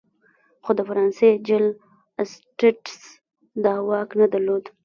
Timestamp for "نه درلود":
4.19-4.63